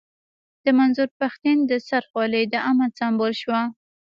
د 0.63 0.65
منظور 0.77 1.09
پښتين 1.21 1.57
د 1.69 1.71
سر 1.87 2.03
خولۍ 2.09 2.43
د 2.53 2.55
امن 2.69 2.89
سيمبول 2.99 3.33
شوه. 3.41 3.61